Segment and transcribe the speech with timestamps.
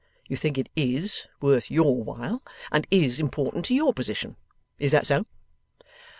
[0.27, 4.35] You think it IS worth YOUR while, and IS important to YOUR position.
[4.79, 5.27] Is that so?